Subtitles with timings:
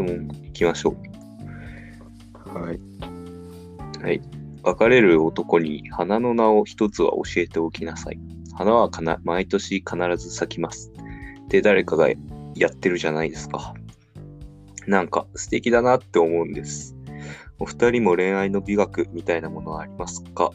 [0.00, 0.96] 質問いきましょ
[2.46, 2.76] はい。
[2.76, 4.02] う。
[4.02, 4.22] はい。
[4.62, 8.18] 別れる男に花の名を一つは教えておきなさい。
[8.54, 10.90] 花はかな毎年必ず咲きます。
[11.44, 13.74] って誰かがやってるじゃないですか。
[14.86, 16.96] なんか素敵だなって思うんです。
[17.58, 20.50] お二人も恋愛の美学みたいなものはありますか？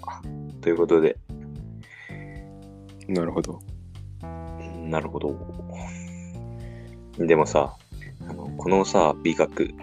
[0.61, 1.19] ということで、
[3.07, 3.59] なるほど。
[4.89, 5.37] なるほど。
[7.19, 7.77] でもさ、
[8.29, 9.73] あのこのさ、美学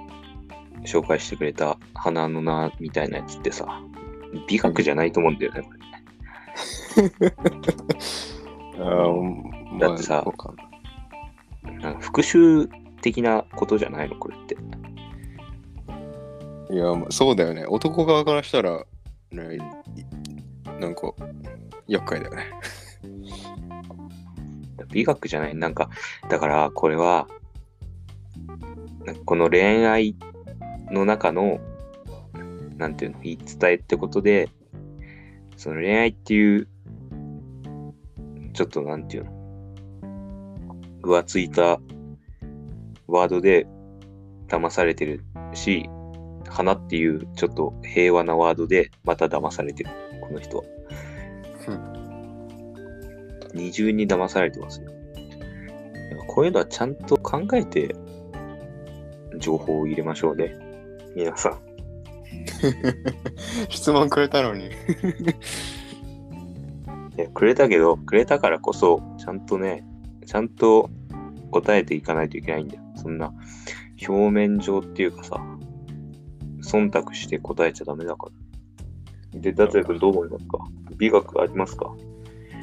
[0.84, 3.82] 紹介してくれた花の名みたいなやつってさ、
[4.48, 5.78] 美学じゃないと思うんだよね、これ。
[9.78, 10.24] だってさ
[11.62, 12.68] なんか復讐
[13.00, 14.56] 的なことじゃないの、これって。
[16.72, 17.66] いや、まあそうだよね。
[17.66, 18.84] 男側からしたら、
[19.30, 19.58] ね、い
[20.80, 21.12] なんか、
[21.86, 22.44] 厄介だよね。
[24.90, 25.54] 美学じゃない。
[25.54, 25.90] なんか、
[26.28, 27.26] だからこれは、
[29.24, 30.16] この恋愛
[30.90, 31.60] の中の、
[32.76, 34.48] なんていうの、言い伝えってことで、
[35.56, 36.68] その恋愛っていう、
[38.52, 39.32] ちょっとなんていうの、
[41.02, 41.80] 浮ついた
[43.06, 43.66] ワードで
[44.48, 45.88] 騙されてるし、
[46.48, 50.64] 花っていうちょっと平和なワードでまた騙されてる、この人は。
[53.54, 54.90] 二重に騙されてますよ。
[56.26, 57.94] こういうのはちゃんと考えて
[59.42, 60.56] 情報を入れましょうね。
[61.14, 61.58] 皆さん。
[63.68, 64.66] 質問くれたのに。
[67.18, 69.84] いやくれたけど、くれたからこそ、ちゃんとね、
[70.24, 70.88] ちゃんと
[71.50, 72.82] 答えていかないといけないんだよ。
[72.96, 73.34] そんな
[74.08, 75.36] 表面上っていうかさ、
[76.62, 78.28] 忖度して答えちゃダメだか
[79.34, 79.40] ら。
[79.40, 80.58] で、達也君どう思いますか？
[80.96, 81.92] 美学ありますか？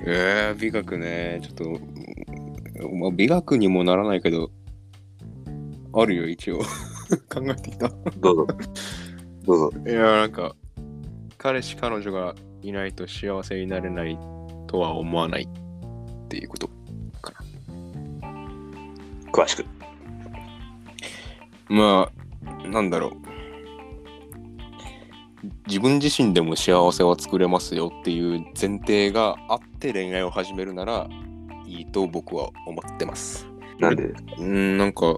[0.07, 1.39] えー、美学ね。
[1.44, 4.50] ちょっと、まあ、美学にもならないけど、
[6.02, 6.59] あるよ、一応。
[7.30, 7.89] 考えてきた。
[8.17, 8.47] どうぞ。
[9.45, 9.80] どうぞ。
[9.88, 10.56] いや、なんか、
[11.38, 14.18] 彼氏、彼女がいないと幸せになれない
[14.68, 16.68] とは思わないっていうこと
[17.22, 17.34] か
[19.31, 19.66] 詳しく。
[21.69, 21.75] な。
[21.75, 22.12] ま
[22.63, 23.12] あ、なんだろう。
[25.68, 31.07] 自分自身でも幸せは作れますよっていう前提があって恋愛を始めるなら
[31.66, 33.47] いいと僕は思ってます。
[33.79, 34.13] なんで？
[34.38, 35.16] うん、なんか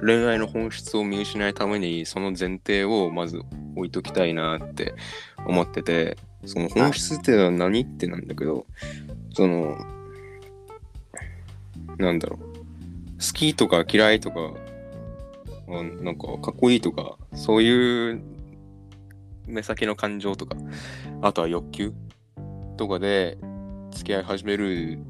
[0.00, 3.40] 恋愛の本質を見失いためにその前提をまず
[3.76, 4.94] 置いときたいなって
[5.46, 8.66] 思っててその本質ってのは何ってなんだけど
[9.34, 9.76] その
[11.98, 12.48] なんだろう。
[13.18, 14.52] 好きとか嫌いとか
[15.68, 18.22] あなんかかっこいいとかそういう
[19.46, 20.56] 目先の感情とか
[21.20, 21.92] あとは欲求
[22.76, 23.38] とかで
[23.90, 25.00] 付き合い始める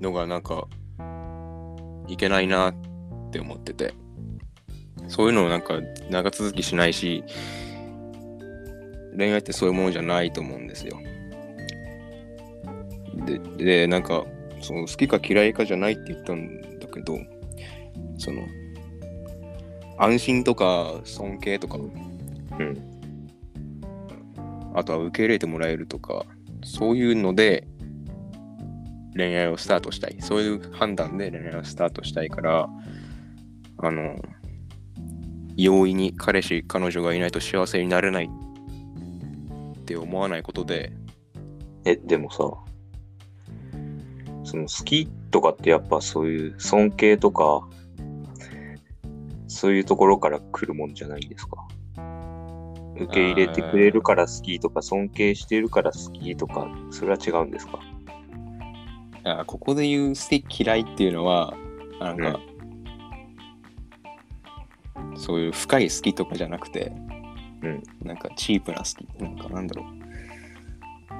[0.00, 0.68] のがなんか
[2.12, 2.74] いけないなっ
[3.30, 3.94] て思ってて
[5.08, 5.80] そういうのなんか
[6.10, 7.24] 長続きしないし
[9.16, 10.98] 恋愛ってそういうものじゃないと思うんですよ
[13.26, 14.24] ででなんか
[14.60, 17.18] その好きか嫌いかじゃないって言ったんだけど
[18.18, 18.46] その
[19.98, 22.92] 安心とか尊敬とかうん。
[24.74, 26.24] あとは受け入れてもらえるとか
[26.64, 27.66] そういうので
[29.14, 30.16] 恋愛をスタートしたい。
[30.20, 32.68] そういう判断で恋愛をスタートしたいから
[33.78, 34.16] あの
[35.56, 38.30] 容易に彼氏彼女がいないと幸せになれない
[39.80, 40.92] って思わないことで。
[41.84, 42.38] え、でもさ、
[44.44, 47.68] その好きとかってやっぱそういう尊敬とか、
[49.48, 51.66] そういうところから来るもんじゃないですか。
[52.94, 57.80] 受け入れてくれるから好きとか、尊敬してるから好きとか、それは違うんですか？
[59.24, 61.54] あここで言う好き嫌いっていうのは
[62.00, 62.40] なんか、
[65.14, 66.92] そういう深い好きとかじゃなくて、
[67.62, 67.82] うん。
[68.02, 69.22] なんかチープな好き。
[69.22, 69.84] なんかなんだろ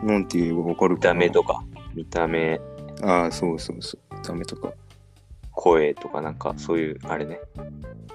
[0.02, 0.06] う。
[0.06, 1.14] なんて言えばわかる見かな。
[1.14, 1.64] た目とか、
[1.94, 2.60] 見た目、
[3.02, 4.14] ああそうそうそう。
[4.16, 4.72] 見た目とか。
[5.52, 7.38] 声とかなんかそういう、あれね。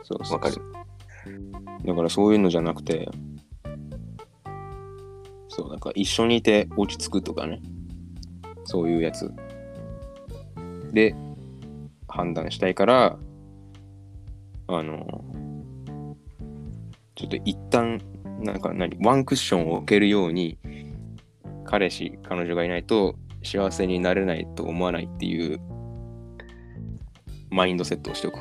[0.04, 0.38] そうそうそう。
[0.38, 0.62] わかる。
[1.86, 3.10] だからそういうのじゃなくて
[5.50, 7.62] そうなんか一緒にいて落ち着くとかね。
[8.66, 9.32] そういうやつ
[10.94, 11.16] で
[12.08, 13.18] 判断したいから
[14.68, 15.24] あの
[17.16, 18.02] ちょっと一旦
[18.40, 20.58] なんか何ワンクッションを置けるように
[21.66, 25.60] 彼氏彼女がいないと幸せになれないと思わないっていう
[27.50, 28.40] マインドセットをしておく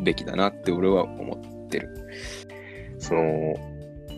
[0.00, 1.88] べきだなって俺は思ってる。
[2.98, 3.54] その、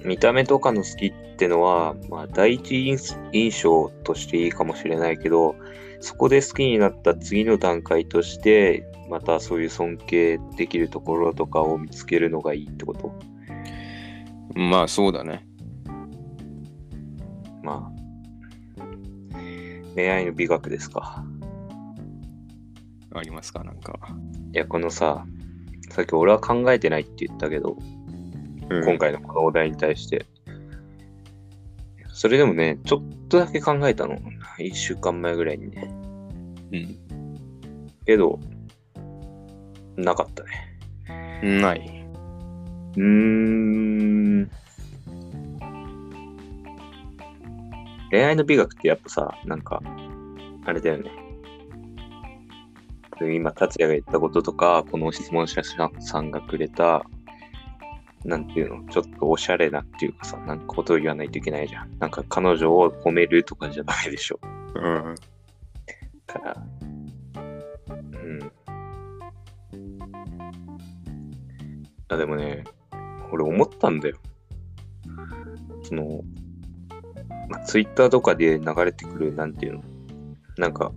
[0.04, 2.96] 見た目とかの好きってのは、まあ、第一
[3.32, 5.54] 印象としていいかもしれないけど、
[6.00, 13.12] そこで好きになった次の段階として、またそういう尊敬できるところとかを見つけるのがいいってこと？
[14.54, 15.46] まあそうだね。
[17.62, 19.30] まあ、
[19.94, 21.24] 恋愛の美学ですか？
[23.12, 23.98] ありますかなんか。
[24.54, 25.26] いや、このさ、
[25.90, 27.76] さっき俺は考えてないって言ったけど、
[28.70, 30.26] うん今回のこのお題に対して。
[32.20, 34.18] それでもね、ちょっとだけ考えたの。
[34.58, 35.90] 一週間前ぐらいにね。
[36.70, 36.98] うん。
[38.04, 38.38] けど、
[39.96, 41.62] なかったね。
[41.62, 42.04] ない。
[42.94, 44.50] うーん。
[48.10, 49.80] 恋愛の美学ってやっぱさ、なんか、
[50.66, 51.10] あれだよね。
[53.34, 55.62] 今、達也が言ったこととか、この質問者
[56.00, 57.02] さんがくれた、
[58.24, 61.98] なんていうの、ちょっとおしゃれなっていうかさ、なんかことを言わないといけないじゃん。
[61.98, 64.40] なんか彼女を褒めるとかじゃダメでしょ。
[64.74, 65.14] うん。
[66.26, 66.56] から、
[67.36, 68.52] うん。
[72.08, 72.64] あ、でもね、
[73.32, 74.16] 俺思ったんだよ。
[75.82, 76.22] その、
[77.48, 79.82] まあ、ツイッターとかで流れてくる、なんていうの、
[80.58, 80.92] なんか、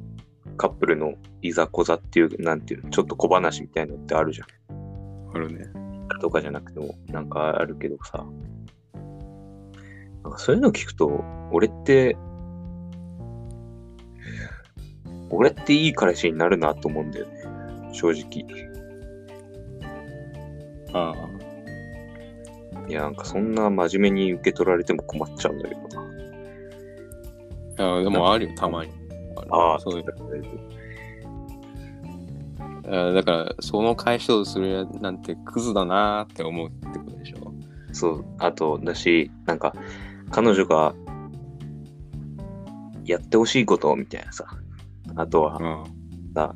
[0.58, 5.30] カップルのいざこざっていう、なんていうの、ちょっと小話みたいなのってあるじゃん。
[5.36, 5.83] あるね。
[6.24, 8.26] とかじゃなくても、なんかあるけどさ、
[10.24, 11.22] なんかそういうの聞くと、
[11.52, 12.16] 俺って、
[15.30, 17.44] 俺っていい彼氏になるなと思うんだよね。
[17.92, 18.46] 正直。
[20.94, 21.14] あ
[22.88, 25.82] いや、なんかそんな真面目に受け取られても困っちゃうんだけど
[27.76, 27.96] な。
[27.96, 27.98] あ。
[28.00, 28.92] あでもあるよ、たまに。
[28.92, 28.98] る
[29.50, 30.06] ああ、そういう。
[32.86, 32.96] う。
[32.96, 37.54] あだから、その返しをするなんてクズだなーって思うってことでしょ。
[37.92, 39.74] そう、あと、だし、なんか、
[40.32, 40.96] 彼女が
[43.06, 44.46] やってほしいことみたいなさ。
[45.16, 46.34] あとは、うん。
[46.34, 46.56] さ、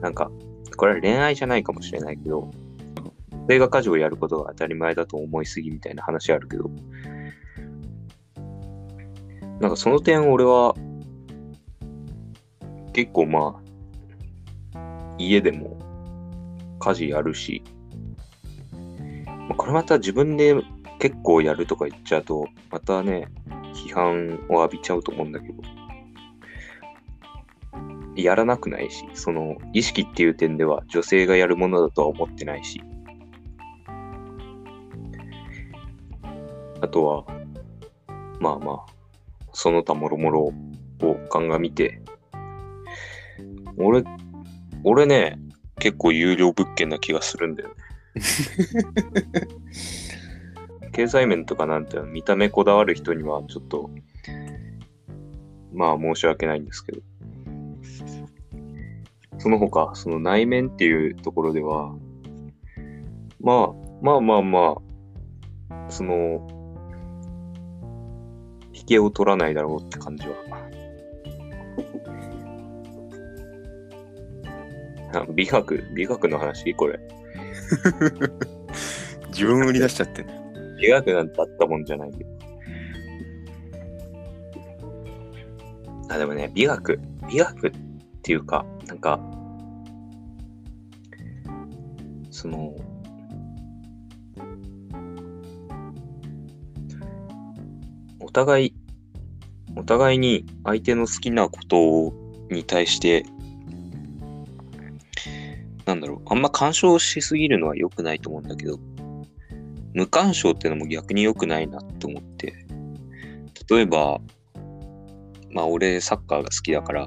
[0.00, 0.30] なんか、
[0.76, 2.50] これは恋愛じゃないかもしれないけど、
[3.48, 6.70] 映画家事をやることが当たり前だと思いすぎみたいな話あるけど、
[9.60, 10.74] なんかその点俺は、
[12.92, 13.61] 結構まあ、
[15.18, 15.78] 家でも
[16.80, 17.62] 家事やるし、
[19.26, 20.54] まあこれまた自分で
[20.98, 23.28] 結構やるとか言っちゃうと、またね、
[23.74, 25.62] 批判を浴びちゃうと思うんだけど、
[28.14, 32.82] やらなくないし、その意識っていう点では女性がやるものだとは思ってないし、
[36.80, 37.24] あとは、
[38.40, 38.86] まあまあ、
[39.52, 40.52] その他もろもろ
[41.00, 42.00] を鑑みて、
[43.76, 44.04] 俺、
[44.84, 45.38] 俺ね、
[45.78, 47.74] 結構有料物件な気がするんだよね。
[50.92, 53.90] 経済面とかなんて見た目こだわる人にはちょっと、
[55.72, 57.00] まあ申し訳ないんですけど、
[59.38, 61.94] その他、その内面っていうところでは、
[63.40, 64.76] まあ、まあまあま
[65.70, 66.46] あ、その、
[68.72, 70.34] 引けを取らないだろうって感じは。
[75.34, 76.74] 美学、美学の話？
[76.74, 76.98] これ。
[79.28, 80.42] 自分売り出しちゃってね。
[80.80, 82.30] 美学なんてあったもんじゃないけど。
[86.08, 87.72] あ、でもね、美学、美学っ
[88.22, 89.18] ていうか、なんか、
[92.30, 92.74] その、
[98.20, 98.74] お互い、
[99.76, 102.12] お互いに相手の好きなこと
[102.54, 103.24] に対して、
[106.32, 108.78] あんま干渉しすぎるのは良くないと思うんだけど、
[109.92, 112.54] 無干渉ってのも逆に良くないなって思って、
[113.68, 114.18] 例えば、
[115.50, 117.06] まあ俺サッカーが好きだから、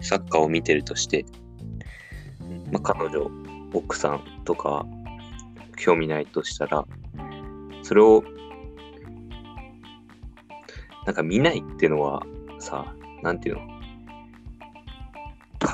[0.00, 1.26] サッカーを見てるとして、
[2.70, 3.28] まあ彼女、
[3.72, 4.86] 奥さんとか
[5.76, 6.86] 興味ないとしたら、
[7.82, 8.22] それを
[11.06, 12.22] なんか見ないっていうのは
[12.60, 12.94] さ、
[13.24, 13.75] なんていうの？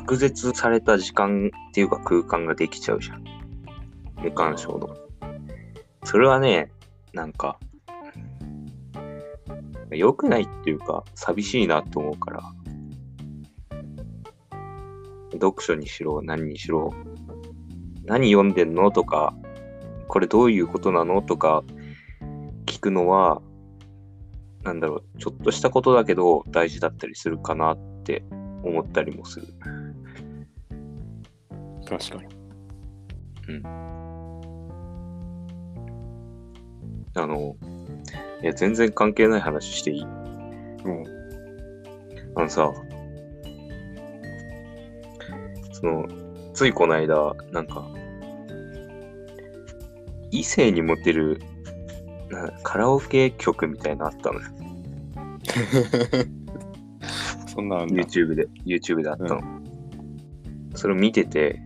[0.04, 3.24] 隔絶された時間っていうか空間ができちゃうじゃん。
[4.20, 4.96] 無干渉の。
[6.04, 6.72] それはね、
[7.12, 7.58] なんか、
[9.90, 12.42] 良くないっていうか、寂しいなと思うから、
[15.34, 16.92] 読書にしろ、何にしろ、
[18.04, 19.34] 何読んでんのとか、
[20.08, 21.62] これどういうことなのとか、
[22.66, 23.40] 聞くのは、
[24.64, 28.24] なんだろう、ちょっとしたことだけど大事だったりするかなって
[28.62, 29.46] 思ったりもする。
[31.98, 32.28] 確かに。
[37.14, 37.56] あの、
[38.42, 40.02] いや、全然関係ない話していい？
[40.02, 40.08] うん。
[42.34, 42.72] あのさ、
[45.72, 46.08] その、
[46.54, 47.86] ついこの間、なんか、
[50.30, 51.38] 異性にモテる
[52.30, 54.46] なカラオケ曲みたいなのあったのよ。
[57.46, 57.94] そんなんあんだ。
[57.94, 59.42] YouTube で、YouTube であったの。
[60.74, 61.60] それを見てて、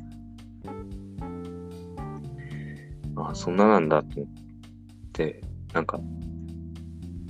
[3.36, 5.42] そんななんだと思って、
[5.74, 6.00] なんか、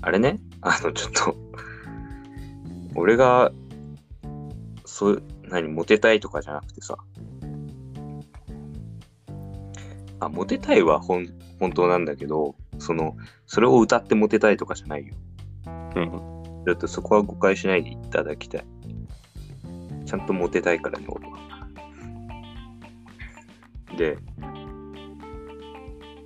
[0.02, 1.36] あれね、 あの、ちょっと、
[2.94, 3.50] 俺が、
[4.84, 6.96] そう、何、モテたいとかじゃなくてさ、
[10.20, 11.26] あ、モテたいは本
[11.58, 15.14] 本当なんだけど、その、それを歌ってモテたいとかじゃないよ。
[15.96, 16.10] うん。
[16.66, 18.66] ちょっとそこは誤解しないでいただきたい。
[20.04, 21.36] ちゃんとモテたいからね、俺は。
[23.96, 24.18] で、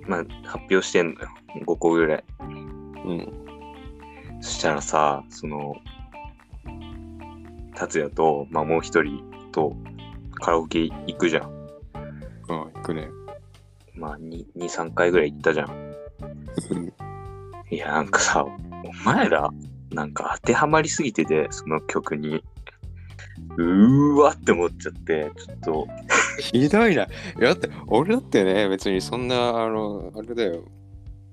[0.07, 1.29] まあ、発表してんのよ。
[1.65, 2.23] 5個ぐらい。
[3.05, 3.33] うん。
[4.41, 5.75] そしたらさ、その、
[7.75, 9.75] 達也と、まあもう一人と
[10.35, 11.43] カラオケ行くじゃん。
[11.43, 11.49] あ
[12.49, 13.09] あ、行くね。
[13.93, 15.69] まあ2、2、3回ぐらい行ったじゃん。
[16.71, 16.93] うん
[17.71, 19.49] いや、なんかさ、お前ら、
[19.91, 22.43] なんか当てはまりすぎてて、その曲に。
[23.57, 25.87] うーわって思っちゃって、ちょっと、
[26.39, 27.03] ひどいな。
[27.03, 27.07] い
[27.39, 30.63] や、だって、俺だってね、別にそんな、あの、あれだよ。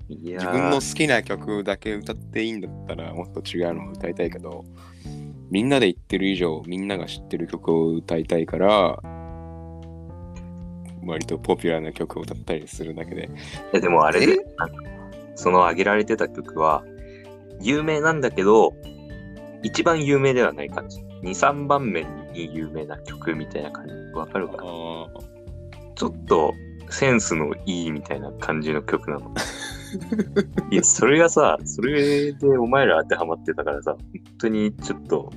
[0.08, 4.64] 自分の好きな曲だけ歌っていいんだったら、もっと違うのを歌いたいけど、
[5.50, 9.02] みんなで言ってる以上、みんなが知ってる曲を歌いたいから、
[11.04, 13.26] 割とポピュラーな曲を歌ったりするだけで。
[13.72, 14.26] いやでもあれ
[15.34, 16.82] その挙げられてた曲は、
[17.60, 18.74] 有名なんだけど、
[19.62, 21.00] 一番有名ではない感じ。
[21.22, 23.92] 2、3番目に有名な曲みたいな感じ。
[24.14, 24.62] わかるかな？
[24.62, 24.64] あ
[25.94, 26.54] ちょっと
[26.90, 29.34] センスのいいみたいな感じの曲なの。
[30.70, 34.00] いや、それがさ、それでお前ら当てはまってたからさ、本
[34.38, 35.32] 当にちょっと、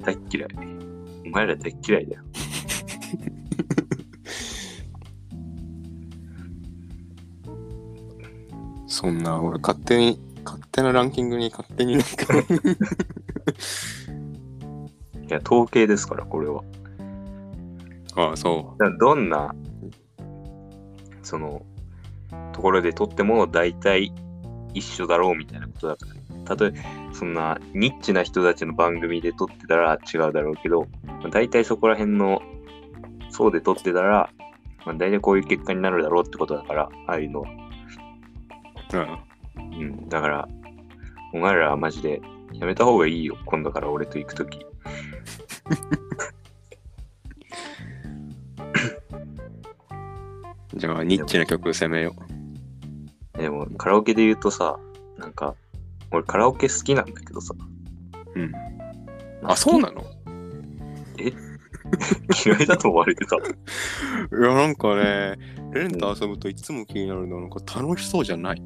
[0.00, 0.48] 大っ嫌い。
[1.26, 2.22] お前ら大っ嫌いだよ。
[8.86, 10.27] そんな、俺勝手に、勝
[10.78, 12.08] 手なランキングに勝手になんか
[15.28, 16.62] いや、統計ですから、これは。
[18.16, 19.54] ああ、そだからどんな、
[21.22, 21.62] その、
[22.52, 24.12] ところで撮っても大体
[24.74, 26.12] 一緒だろうみたいなことだから。
[26.44, 26.72] たとえ、
[27.12, 32.40] そんなニッチな人たちの番組で撮ってたら違うだろうけど、まあ大体そこら辺の、
[33.30, 34.30] そうで撮ってたら、
[34.86, 37.50] まあ、大体こういう結果になるだろうってことだから、ああいうのは。
[38.94, 38.96] う。
[38.96, 39.80] うん。
[39.80, 40.08] うん。
[40.08, 40.48] だから、
[41.32, 42.20] お前らはマジで
[42.52, 43.36] やめた方がいいよ。
[43.46, 44.64] 今度から俺と行くとき。
[50.74, 52.14] じゃあ、ニッチな曲攻めよ
[53.32, 54.78] でも、カラオケで言うとさ、
[55.16, 55.54] なんか、
[56.10, 57.54] 俺カラオケ好きなんだけどさ。
[58.34, 58.40] う。
[58.40, 58.52] うん。
[59.42, 60.04] まあ、そうなの？
[62.44, 63.36] 嫌いだと思われてた。
[63.40, 63.40] い
[64.42, 65.36] や、なんかね、
[65.72, 68.62] レンと遊ぶといつも気になるのは、なんか楽しそうじゃない？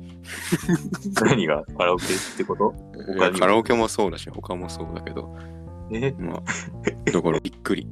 [1.22, 2.74] 何がカラオケってこと？
[3.38, 5.36] カラオケもそうだし、他もそうだけど、
[5.92, 6.12] え？
[6.18, 6.42] まあ、
[7.10, 7.88] だからびっくり。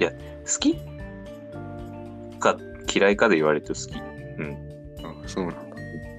[0.00, 0.76] 好き？
[2.40, 2.56] か
[2.94, 3.98] 嫌いかで言われると好き。
[4.38, 4.56] うん。
[5.04, 5.60] あ、そうなんだ。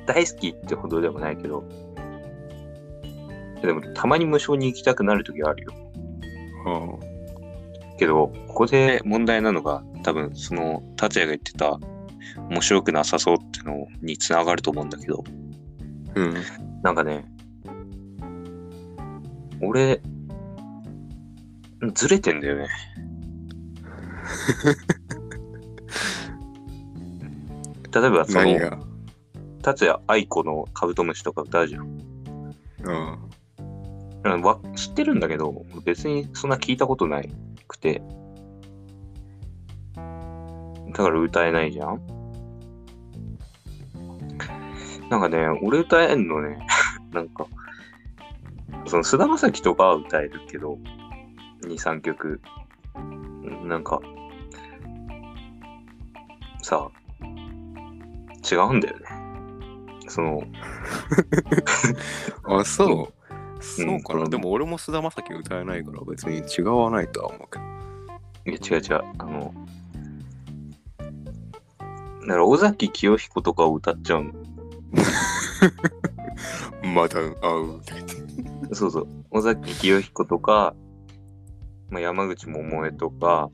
[0.05, 1.63] 大好きってほどでもないけど。
[3.61, 5.71] でも、たまに無償に行きたくなるときあるよ。
[6.65, 7.08] あ
[7.99, 11.77] けど、ここで問題なのが、多分、その、達也が言ってた、
[12.49, 16.19] 面白くなさそうってのにつながると思うんだけど、あ。
[16.19, 16.33] うん。
[16.81, 17.25] なんかね、
[19.61, 20.01] 俺、
[21.93, 22.67] ずれてんだよね。
[27.93, 28.87] 例えば、その、
[29.61, 31.87] 達也愛子のカブトムシとか歌うじゃん。
[32.83, 33.29] うん
[34.41, 37.29] わ知ってるんだけど、別にそんな聞いたことない
[37.69, 38.01] くて。
[39.95, 42.01] だから歌えないじゃん
[45.09, 46.59] なんかね、俺歌えんのね、
[47.13, 47.45] なんか、
[48.85, 50.77] その菅田将暉とかは歌えるけど、
[51.63, 52.41] 2、3曲。
[53.63, 53.99] なんか、
[56.61, 56.89] さ、
[58.51, 59.05] 違うんだよね。
[60.07, 60.43] その、
[62.59, 63.18] あ、そう？
[63.59, 67.65] そうかな、うんでも俺も菅田将暉歌えないから別に違わないとは思うけど。
[68.45, 69.03] いや、違う違う。
[69.17, 69.53] あの、
[72.21, 74.33] だから尾崎清彦とかを歌っちゃうの。
[76.93, 78.75] また会う。
[78.75, 79.07] そうそう。
[79.31, 80.75] 尾崎清彦とか、
[81.89, 83.49] まあ、山口百恵とか、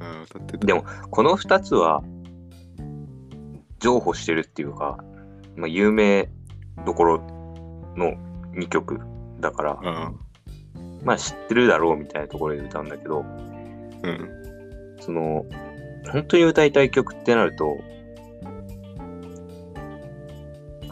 [0.00, 0.66] あ歌ってた。
[0.66, 2.02] でも、この二つは、
[3.78, 4.98] 譲歩してるっていうか、
[5.56, 6.30] まあ、有名
[6.86, 7.18] どころ
[7.96, 8.14] の
[8.54, 9.00] 2曲
[9.44, 11.04] だから、うん。
[11.04, 14.30] まあ知ってるだろうみたいなところで歌うんだけど、うん。
[15.00, 15.44] その、
[16.10, 17.78] 本当に歌いたい曲ってなると、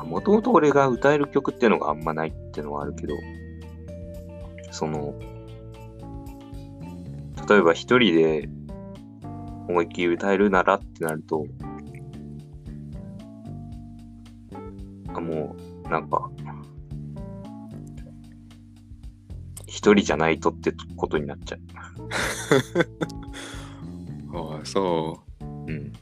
[0.05, 3.15] もともと俺が歌える曲っていうのがあんまないっていうのはあるけど、
[4.71, 5.15] その、
[7.49, 8.49] 例えば一人で
[9.67, 11.47] 思いっきり歌えるならってなると、
[15.15, 15.57] あも
[15.87, 16.31] う、なんか、
[19.83, 21.61] 一人じゃないとってことになっちゃう。
[24.55, 25.93] ああ、そうん。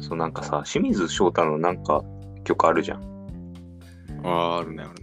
[0.00, 2.02] そう、なんかさ、清水翔太のなんか
[2.42, 3.02] 曲あるじゃん。
[3.04, 3.04] う。
[4.24, 4.94] ああ、あるね、ある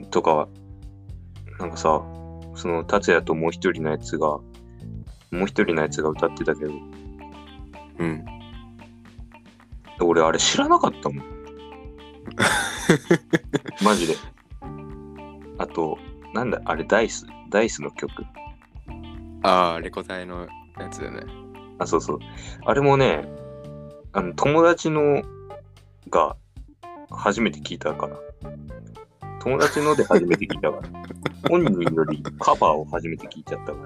[0.00, 0.06] ね。
[0.12, 0.48] とか、
[1.58, 2.00] なんかさ、
[2.54, 4.44] その達也ともう一人のやつが、も
[5.32, 6.72] う一人のやつが歌ってたけど、
[7.98, 8.24] うん。
[10.00, 11.24] 俺あれ知らなかったもん。
[13.82, 14.14] マジで。
[15.72, 15.96] あと、
[16.34, 18.10] なんだ、あれダイスダイスの曲？
[19.42, 20.46] ああ、レコ大の
[20.78, 21.22] やつだよね。
[21.78, 22.18] あ、そうそう。
[22.66, 23.24] あれもね、
[24.12, 25.22] あの、友達の
[26.10, 26.36] が
[27.10, 28.18] 初めて聞いたから。
[29.40, 30.82] 友達ので初めて聞いたから。
[31.48, 33.78] 本人よりカバーを初めて聞いちゃったか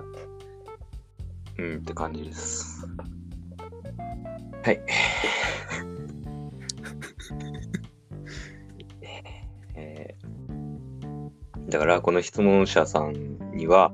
[1.57, 1.65] ら。
[1.65, 2.85] うんって感じです。
[4.65, 4.81] はい。
[11.69, 13.93] だから、この質問者さんには、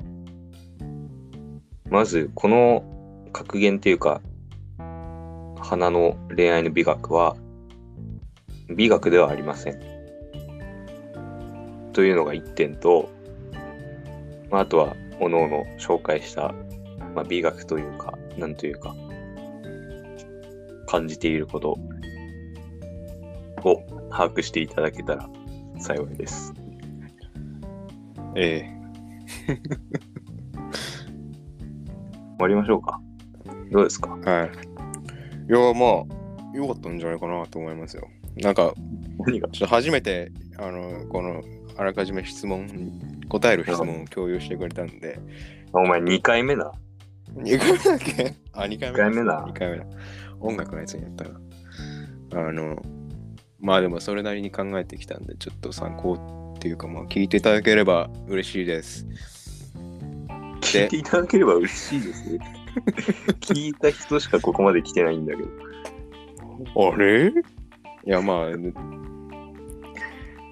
[1.88, 2.84] まず、この
[3.32, 4.20] 格言っていうか、
[5.58, 7.36] 花の恋愛の美学は、
[8.68, 9.80] 美学ではありません。
[11.92, 13.08] というのが一点と、
[14.50, 16.54] まあ、あとは、おのおの紹介した、
[17.14, 18.94] まあ、美学というか、なんというか、
[20.86, 21.78] 感じていること
[23.64, 25.28] を把握していただけたら
[25.78, 26.52] 幸いです。
[28.36, 28.64] え
[32.38, 33.00] 終わりましょうか。
[33.70, 34.18] どうですか？
[34.26, 34.48] えはい。
[34.48, 34.50] い
[35.52, 38.08] や、まあ、よかったんじゃないかなと思いますよ。
[38.42, 38.72] なんか、
[39.26, 39.48] 何が？
[39.48, 41.42] ちょっと初めて、あの、この、
[41.76, 42.68] あらかじめ質問、
[43.28, 45.18] 答える質問を共有してくれたんで、
[45.72, 46.72] お前2回目だ
[47.36, 48.34] ？2回目だっけ？
[48.52, 49.84] あ、2回目二回目だ2回目だ。
[50.40, 51.40] 音楽のやつにやったな。
[52.48, 52.82] あの、
[53.60, 56.16] まあでもそれなりに考えてきたんで、ちょっと参考
[56.62, 59.04] っていうか、まあ聞いていただければ嬉しいです。
[60.60, 62.38] 聞いていただければ嬉しいです。
[63.42, 65.48] 聞いた人しかここまで来てないんだけど。
[66.92, 67.30] あれ？
[67.30, 67.32] い
[68.04, 68.50] や、まあ、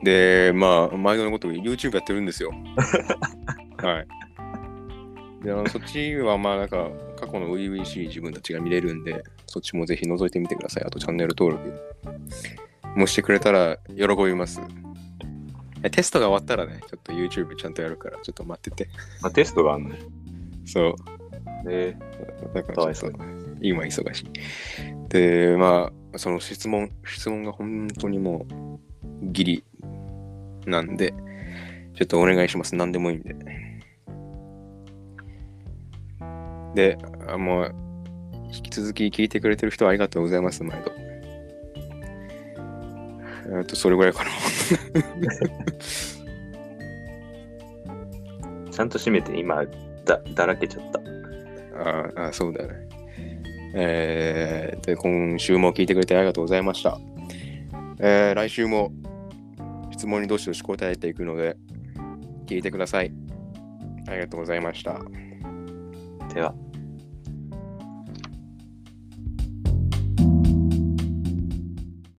[0.03, 2.51] で、まあ、毎度のこと YouTube やってるんですよ。
[3.79, 5.45] はい。
[5.45, 10.85] で、あのそっちは、まあ、なんか、過去の初々しい自分たちが見れるんで、そっちもぜひ覗いてみてください。
[10.85, 11.73] あと、チャンネル登録
[12.97, 14.61] もしてくれたら喜びます。
[15.83, 18.91] えテストが終わったらね、ちょっと YouTube ちゃんとやるから、ちょっと待ってて。
[19.23, 19.95] まあ、テストがあるの。
[20.67, 20.95] そう。
[21.69, 21.97] え
[22.55, 23.25] だかからわいそうちょっと
[23.61, 24.27] 今忙しい。
[25.09, 29.65] で、まあ、その質問、質問が本当にもうギリ
[30.67, 31.15] なんで、
[31.95, 32.77] ちょっとお願いします。
[32.77, 33.35] 何でもいいんで。
[36.75, 37.75] で、あもう、
[38.53, 41.10] 引き続き聞いてくれてる人はありがとうございます、毎度。
[43.53, 44.31] えっと、それぐらいかな。
[48.71, 49.65] ちゃんと閉めて、今、
[50.05, 51.01] だ、だらけちゃった。
[52.23, 52.89] ああ、そうだね。
[53.75, 56.99] えー、で、今週も聞いてくれてありがとうございました。
[57.99, 58.93] えー、来週も
[59.91, 61.57] 質問にどしどし答えていくので、
[62.47, 63.13] 聞いてください。
[64.09, 65.01] ありがとうございました。
[66.33, 66.55] では。